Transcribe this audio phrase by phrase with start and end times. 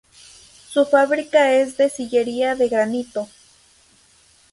[0.67, 3.27] Su fábrica es de sillería de granito.